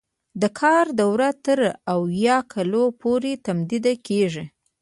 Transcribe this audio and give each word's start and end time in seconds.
د 0.41 0.43
کار 0.59 0.85
دوره 1.01 1.29
تر 1.45 1.59
اویا 1.95 2.37
کلونو 2.53 2.95
پورې 3.01 3.31
تمدید 3.45 3.85
کیږي. 4.07 4.45